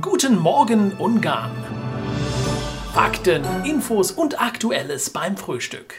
Guten 0.00 0.40
Morgen 0.40 0.92
Ungarn. 0.94 1.52
Fakten, 2.94 3.44
Infos 3.64 4.10
und 4.10 4.40
Aktuelles 4.40 5.10
beim 5.10 5.36
Frühstück. 5.36 5.94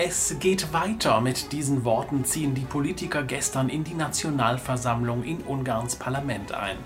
Es 0.00 0.36
geht 0.38 0.72
weiter. 0.72 1.20
Mit 1.20 1.50
diesen 1.50 1.84
Worten 1.84 2.24
ziehen 2.24 2.54
die 2.54 2.60
Politiker 2.60 3.24
gestern 3.24 3.68
in 3.68 3.82
die 3.82 3.94
Nationalversammlung 3.94 5.24
in 5.24 5.40
Ungarns 5.40 5.96
Parlament 5.96 6.54
ein. 6.54 6.76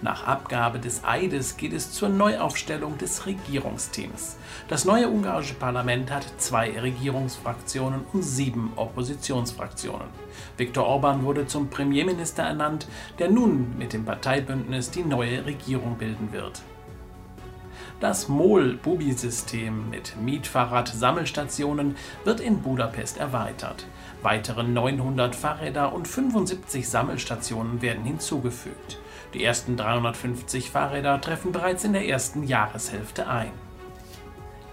Nach 0.00 0.26
Abgabe 0.26 0.78
des 0.78 1.04
Eides 1.04 1.58
geht 1.58 1.74
es 1.74 1.92
zur 1.92 2.08
Neuaufstellung 2.08 2.96
des 2.96 3.26
Regierungsteams. 3.26 4.38
Das 4.68 4.86
neue 4.86 5.10
ungarische 5.10 5.52
Parlament 5.52 6.10
hat 6.10 6.24
zwei 6.38 6.80
Regierungsfraktionen 6.80 8.06
und 8.10 8.22
sieben 8.22 8.72
Oppositionsfraktionen. 8.76 10.08
Viktor 10.56 10.86
Orban 10.86 11.24
wurde 11.24 11.46
zum 11.46 11.68
Premierminister 11.68 12.44
ernannt, 12.44 12.88
der 13.18 13.30
nun 13.30 13.76
mit 13.76 13.92
dem 13.92 14.06
Parteibündnis 14.06 14.90
die 14.90 15.04
neue 15.04 15.44
Regierung 15.44 15.98
bilden 15.98 16.32
wird. 16.32 16.62
Das 18.02 18.26
MOL-Bubi-System 18.28 19.88
mit 19.88 20.16
Mietfahrrad-Sammelstationen 20.20 21.94
wird 22.24 22.40
in 22.40 22.60
Budapest 22.60 23.16
erweitert. 23.16 23.86
Weitere 24.22 24.64
900 24.64 25.36
Fahrräder 25.36 25.92
und 25.92 26.08
75 26.08 26.88
Sammelstationen 26.88 27.80
werden 27.80 28.02
hinzugefügt. 28.02 28.98
Die 29.34 29.44
ersten 29.44 29.76
350 29.76 30.72
Fahrräder 30.72 31.20
treffen 31.20 31.52
bereits 31.52 31.84
in 31.84 31.92
der 31.92 32.08
ersten 32.08 32.42
Jahreshälfte 32.42 33.28
ein. 33.28 33.52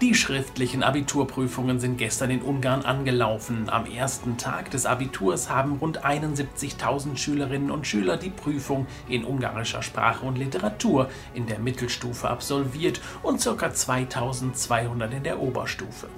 Die 0.00 0.14
schriftlichen 0.14 0.82
Abiturprüfungen 0.82 1.78
sind 1.78 1.98
gestern 1.98 2.30
in 2.30 2.40
Ungarn 2.40 2.86
angelaufen. 2.86 3.68
Am 3.68 3.84
ersten 3.84 4.38
Tag 4.38 4.70
des 4.70 4.86
Abiturs 4.86 5.50
haben 5.50 5.76
rund 5.76 6.02
71.000 6.02 7.18
Schülerinnen 7.18 7.70
und 7.70 7.86
Schüler 7.86 8.16
die 8.16 8.30
Prüfung 8.30 8.86
in 9.10 9.26
ungarischer 9.26 9.82
Sprache 9.82 10.24
und 10.24 10.38
Literatur 10.38 11.10
in 11.34 11.46
der 11.46 11.58
Mittelstufe 11.58 12.30
absolviert 12.30 13.02
und 13.22 13.44
ca. 13.44 13.66
2.200 13.66 15.10
in 15.10 15.22
der 15.22 15.38
Oberstufe. 15.38 16.08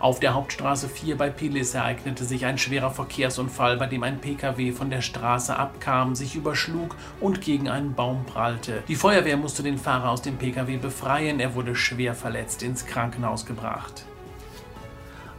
Auf 0.00 0.18
der 0.18 0.32
Hauptstraße 0.32 0.88
4 0.88 1.18
bei 1.18 1.28
Pilis 1.28 1.74
ereignete 1.74 2.24
sich 2.24 2.46
ein 2.46 2.56
schwerer 2.56 2.90
Verkehrsunfall, 2.90 3.76
bei 3.76 3.86
dem 3.86 4.02
ein 4.02 4.18
Pkw 4.18 4.72
von 4.72 4.88
der 4.88 5.02
Straße 5.02 5.54
abkam, 5.54 6.14
sich 6.14 6.36
überschlug 6.36 6.96
und 7.20 7.42
gegen 7.42 7.68
einen 7.68 7.92
Baum 7.92 8.24
prallte. 8.24 8.82
Die 8.88 8.96
Feuerwehr 8.96 9.36
musste 9.36 9.62
den 9.62 9.76
Fahrer 9.76 10.08
aus 10.08 10.22
dem 10.22 10.38
Pkw 10.38 10.78
befreien, 10.78 11.38
er 11.38 11.54
wurde 11.54 11.76
schwer 11.76 12.14
verletzt 12.14 12.62
ins 12.62 12.86
Krankenhaus 12.86 13.44
gebracht. 13.44 14.06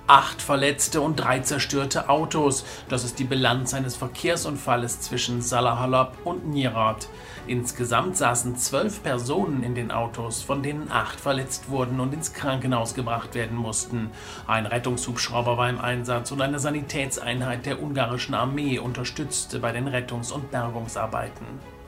Acht 0.08 0.42
Verletzte 0.42 1.00
und 1.00 1.16
drei 1.16 1.40
zerstörte 1.40 2.10
Autos. 2.10 2.66
Das 2.90 3.04
ist 3.04 3.20
die 3.20 3.24
Bilanz 3.24 3.74
eines 3.74 3.96
Verkehrsunfalles 3.96 5.00
zwischen 5.00 5.42
Salahalab 5.42 6.18
und 6.26 6.48
Nierat. 6.48 7.08
Insgesamt 7.48 8.18
saßen 8.18 8.56
zwölf 8.58 9.04
Personen 9.04 9.64
in 9.64 9.74
den 9.74 9.92
Autos, 9.92 10.42
von 10.42 10.64
denen 10.64 10.92
acht 10.92 11.20
verletzt 11.20 11.70
wurden 11.70 12.00
und 12.00 12.14
ins 12.14 12.34
Krankenhaus 12.34 12.94
gebracht 12.94 13.36
werden 13.36 13.58
mussten. 13.58 14.12
Ein 14.48 14.66
Rettungshubschrauber 14.66 15.58
war 15.58 15.70
im 15.70 15.80
Einsatz 15.80 16.32
und 16.32 16.42
eine 16.42 16.60
Sanitätseinheit 16.60 17.66
der 17.66 17.82
ungarischen 17.82 18.36
Armee 18.36 18.80
unterstützte 18.80 19.60
bei 19.60 19.72
den 19.72 19.88
Rettungs- 19.88 20.32
und 20.32 20.52
Bergungsarbeiten. 20.52 21.81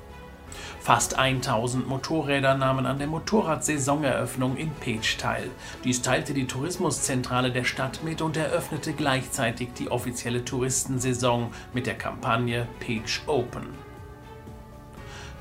Fast 0.80 1.18
1000 1.18 1.88
Motorräder 1.88 2.56
nahmen 2.56 2.86
an 2.86 2.98
der 2.98 3.08
Motorradsaisoneröffnung 3.08 4.58
in 4.58 4.72
Pech 4.72 5.18
teil. 5.18 5.50
Dies 5.84 6.02
teilte 6.02 6.34
die 6.34 6.48
Tourismuszentrale 6.48 7.52
der 7.52 7.64
Stadt 7.64 8.04
mit 8.04 8.22
und 8.22 8.36
eröffnete 8.36 8.94
gleichzeitig 8.94 9.70
die 9.80 9.90
offizielle 9.90 10.44
Touristensaison 10.44 11.54
mit 11.74 11.88
der 11.88 11.98
Kampagne 11.98 12.68
Pech 12.80 13.22
Open. 13.28 13.68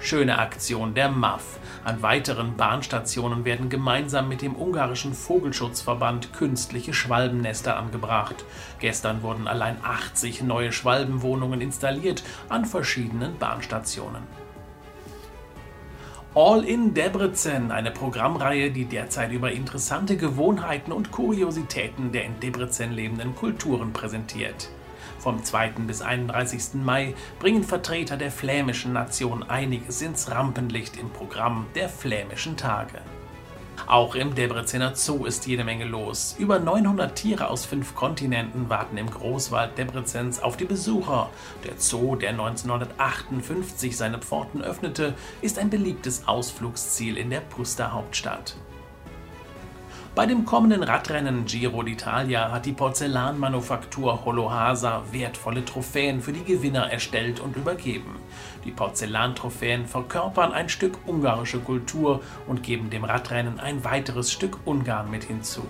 Schöne 0.05 0.41
Aktion 0.41 0.95
der 0.95 1.09
MAF. 1.09 1.61
An 1.85 2.03
weiteren 2.03 2.57
Bahnstationen 2.57 3.45
werden 3.45 3.69
gemeinsam 3.69 4.29
mit 4.29 4.43
dem 4.43 4.57
ungarischen 4.57 5.15
Vogelschutzverband 5.15 6.33
künstliche 6.33 6.93
Schwalbennester 6.93 7.77
angebracht. 7.77 8.45
Gestern 8.81 9.23
wurden 9.23 9.47
allein 9.47 9.77
80 9.81 10.43
neue 10.43 10.73
Schwalbenwohnungen 10.73 11.61
installiert 11.61 12.25
an 12.49 12.65
verschiedenen 12.65 13.39
Bahnstationen. 13.39 14.23
All 16.35 16.65
in 16.65 16.95
Debrecen, 16.95 17.71
eine 17.71 17.91
Programmreihe, 17.91 18.71
die 18.71 18.87
derzeit 18.87 19.33
über 19.33 19.53
interessante 19.53 20.17
Gewohnheiten 20.17 20.91
und 20.91 21.11
Kuriositäten 21.11 22.11
der 22.11 22.25
in 22.25 22.41
Debrecen 22.41 22.93
lebenden 22.93 23.37
Kulturen 23.37 23.93
präsentiert. 23.93 24.71
Vom 25.19 25.45
2. 25.45 25.73
bis 25.87 26.01
31. 26.01 26.83
Mai 26.83 27.15
bringen 27.39 27.65
Vertreter 27.65 28.17
der 28.17 28.31
flämischen 28.31 28.95
Nation 28.95 29.43
einiges 29.43 30.01
ins 30.01 30.31
Rampenlicht 30.31 30.97
im 30.97 31.11
Programm 31.11 31.67
der 31.75 31.91
Flämischen 31.91 32.57
Tage. 32.57 33.03
Auch 33.87 34.15
im 34.15 34.35
Debrecener 34.35 34.95
Zoo 34.95 35.25
ist 35.25 35.47
jede 35.47 35.65
Menge 35.65 35.85
los. 35.85 36.35
Über 36.39 36.59
900 36.59 37.15
Tiere 37.15 37.49
aus 37.49 37.65
fünf 37.65 37.95
Kontinenten 37.95 38.69
warten 38.69 38.97
im 38.97 39.11
Großwald 39.11 39.77
Debrecens 39.77 40.41
auf 40.41 40.57
die 40.57 40.65
Besucher. 40.65 41.31
Der 41.65 41.75
Zoo, 41.79 42.17
der 42.17 42.31
1958 42.31 43.97
seine 43.97 44.19
Pforten 44.19 44.63
öffnete, 44.63 45.15
ist 45.41 45.59
ein 45.59 45.71
beliebtes 45.71 46.27
Ausflugsziel 46.27 47.17
in 47.17 47.31
der 47.31 47.41
Puster 47.41 47.93
Hauptstadt. 47.93 48.57
Bei 50.15 50.27
dem 50.27 50.45
kommenden 50.45 50.83
Radrennen 50.83 51.47
Giro 51.47 51.81
d'Italia 51.81 52.51
hat 52.51 52.67
die 52.67 52.75
Porzellanmanufaktur 52.75 54.27
Holohasa 54.27 55.05
wertvolle 55.11 55.65
Trophäen 55.65 56.21
für 56.21 56.35
die 56.35 56.45
Gewinner 56.45 56.93
erstellt 56.93 57.41
und 57.41 57.57
übergeben. 57.57 58.17
Die 58.67 58.73
Porzellantrophäen 58.73 59.87
verkörpern 59.87 60.53
ein 60.53 60.69
Stück 60.69 60.99
ungarische 61.07 61.61
Kultur 61.61 62.21
und 62.47 62.63
geben 62.63 62.91
dem 62.91 63.05
Radrennen 63.05 63.59
ein 63.59 63.85
weiteres 63.85 64.31
Stück 64.31 64.59
Ungarn 64.67 65.11
mit 65.11 65.25
hinzu. 65.25 65.63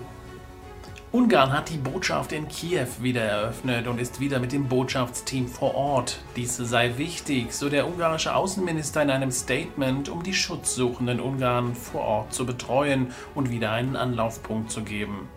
Ungarn 1.13 1.51
hat 1.53 1.69
die 1.69 1.77
Botschaft 1.77 2.31
in 2.31 2.47
Kiew 2.47 2.87
wieder 2.99 3.21
eröffnet 3.21 3.85
und 3.85 4.01
ist 4.01 4.19
wieder 4.19 4.39
mit 4.39 4.51
dem 4.51 4.67
Botschaftsteam 4.67 5.47
vor 5.47 5.75
Ort. 5.75 6.17
Dies 6.35 6.57
sei 6.57 6.97
wichtig, 6.97 7.53
so 7.53 7.69
der 7.69 7.85
ungarische 7.85 8.33
Außenminister 8.33 9.03
in 9.03 9.11
einem 9.11 9.29
Statement, 9.29 10.09
um 10.09 10.23
die 10.23 10.33
schutzsuchenden 10.33 11.19
Ungarn 11.19 11.75
vor 11.75 12.01
Ort 12.01 12.33
zu 12.33 12.47
betreuen 12.47 13.13
und 13.35 13.51
wieder 13.51 13.73
einen 13.73 13.95
Anlaufpunkt 13.95 14.71
zu 14.71 14.81
geben. 14.81 15.29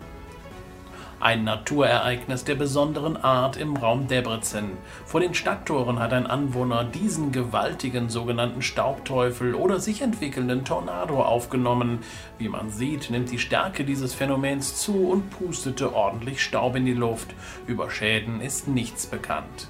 Ein 1.19 1.45
Naturereignis 1.45 2.43
der 2.43 2.53
besonderen 2.53 3.17
Art 3.17 3.57
im 3.57 3.75
Raum 3.75 4.07
Debrecen. 4.07 4.77
Vor 5.03 5.19
den 5.19 5.33
Stadttoren 5.33 5.97
hat 5.97 6.13
ein 6.13 6.27
Anwohner 6.27 6.83
diesen 6.83 7.31
gewaltigen 7.31 8.09
sogenannten 8.09 8.61
Staubteufel 8.61 9.55
oder 9.55 9.79
sich 9.79 10.03
entwickelnden 10.03 10.63
Tornado 10.63 11.23
aufgenommen. 11.23 11.99
Wie 12.37 12.49
man 12.49 12.69
sieht, 12.69 13.09
nimmt 13.09 13.31
die 13.31 13.39
Stärke 13.39 13.83
dieses 13.83 14.13
Phänomens 14.13 14.75
zu 14.75 15.09
und 15.09 15.31
pustete 15.31 15.95
ordentlich 15.95 16.39
Staub 16.43 16.75
in 16.75 16.85
die 16.85 16.93
Luft. 16.93 17.33
Über 17.65 17.89
Schäden 17.89 18.39
ist 18.39 18.67
nichts 18.67 19.07
bekannt. 19.07 19.69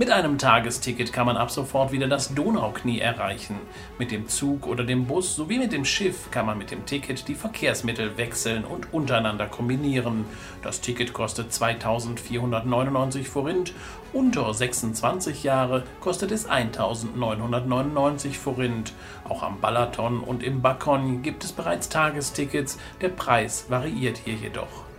Mit 0.00 0.10
einem 0.10 0.38
Tagesticket 0.38 1.12
kann 1.12 1.26
man 1.26 1.36
ab 1.36 1.50
sofort 1.50 1.92
wieder 1.92 2.08
das 2.08 2.32
Donauknie 2.34 3.00
erreichen. 3.00 3.56
Mit 3.98 4.10
dem 4.10 4.28
Zug 4.28 4.66
oder 4.66 4.82
dem 4.82 5.04
Bus 5.04 5.36
sowie 5.36 5.58
mit 5.58 5.72
dem 5.72 5.84
Schiff 5.84 6.30
kann 6.30 6.46
man 6.46 6.56
mit 6.56 6.70
dem 6.70 6.86
Ticket 6.86 7.28
die 7.28 7.34
Verkehrsmittel 7.34 8.16
wechseln 8.16 8.64
und 8.64 8.94
untereinander 8.94 9.46
kombinieren. 9.46 10.24
Das 10.62 10.80
Ticket 10.80 11.12
kostet 11.12 11.52
2499 11.52 13.28
Forint, 13.28 13.74
unter 14.14 14.54
26 14.54 15.42
Jahre 15.42 15.82
kostet 16.00 16.32
es 16.32 16.46
1999 16.46 18.38
Forint. 18.38 18.94
Auch 19.28 19.42
am 19.42 19.60
Balaton 19.60 20.20
und 20.20 20.42
im 20.42 20.62
Bakon 20.62 21.20
gibt 21.20 21.44
es 21.44 21.52
bereits 21.52 21.90
Tagestickets, 21.90 22.78
der 23.02 23.10
Preis 23.10 23.66
variiert 23.68 24.16
hier 24.24 24.36
jedoch. 24.36 24.89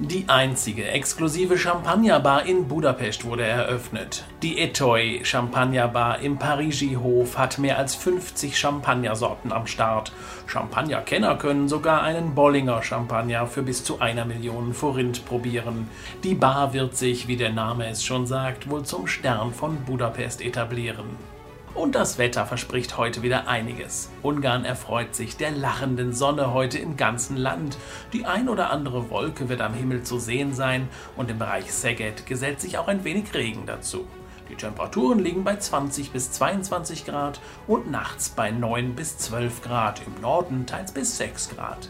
Die 0.00 0.24
einzige 0.26 0.88
exklusive 0.88 1.56
Champagnerbar 1.56 2.46
in 2.46 2.66
Budapest 2.66 3.24
wurde 3.24 3.44
eröffnet. 3.44 4.24
Die 4.42 4.58
Etoy 4.58 5.20
Champagnerbar 5.22 6.18
im 6.18 6.36
Parigi-Hof 6.36 7.38
hat 7.38 7.60
mehr 7.60 7.78
als 7.78 7.94
50 7.94 8.58
Champagnersorten 8.58 9.52
am 9.52 9.68
Start. 9.68 10.10
Champagnerkenner 10.48 11.36
können 11.36 11.68
sogar 11.68 12.02
einen 12.02 12.34
Bollinger 12.34 12.82
Champagner 12.82 13.46
für 13.46 13.62
bis 13.62 13.84
zu 13.84 14.00
einer 14.00 14.24
Million 14.24 14.74
Forint 14.74 15.24
probieren. 15.26 15.88
Die 16.24 16.34
Bar 16.34 16.72
wird 16.72 16.96
sich, 16.96 17.28
wie 17.28 17.36
der 17.36 17.52
Name 17.52 17.86
es 17.86 18.02
schon 18.02 18.26
sagt, 18.26 18.68
wohl 18.68 18.82
zum 18.82 19.06
Stern 19.06 19.54
von 19.54 19.76
Budapest 19.84 20.42
etablieren. 20.42 21.33
Und 21.74 21.96
das 21.96 22.18
Wetter 22.18 22.46
verspricht 22.46 22.96
heute 22.96 23.22
wieder 23.22 23.48
einiges. 23.48 24.10
Ungarn 24.22 24.64
erfreut 24.64 25.14
sich 25.14 25.36
der 25.36 25.50
lachenden 25.50 26.12
Sonne 26.12 26.54
heute 26.54 26.78
im 26.78 26.96
ganzen 26.96 27.36
Land. 27.36 27.76
Die 28.12 28.26
ein 28.26 28.48
oder 28.48 28.70
andere 28.70 29.10
Wolke 29.10 29.48
wird 29.48 29.60
am 29.60 29.74
Himmel 29.74 30.04
zu 30.04 30.20
sehen 30.20 30.54
sein 30.54 30.88
und 31.16 31.30
im 31.30 31.38
Bereich 31.38 31.72
Szeged 31.72 32.26
gesellt 32.26 32.60
sich 32.60 32.78
auch 32.78 32.86
ein 32.86 33.02
wenig 33.02 33.34
Regen 33.34 33.66
dazu. 33.66 34.06
Die 34.48 34.54
Temperaturen 34.54 35.18
liegen 35.18 35.42
bei 35.42 35.56
20 35.56 36.12
bis 36.12 36.30
22 36.32 37.06
Grad 37.06 37.40
und 37.66 37.90
nachts 37.90 38.28
bei 38.28 38.50
9 38.50 38.94
bis 38.94 39.18
12 39.18 39.62
Grad, 39.62 40.02
im 40.06 40.20
Norden 40.20 40.66
teils 40.66 40.92
bis 40.92 41.16
6 41.16 41.50
Grad. 41.56 41.88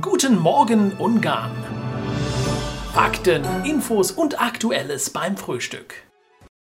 Guten 0.00 0.38
Morgen 0.38 0.92
Ungarn! 0.92 1.52
Fakten, 2.94 3.44
Infos 3.64 4.12
und 4.12 4.40
Aktuelles 4.40 5.10
beim 5.10 5.36
Frühstück. 5.36 6.06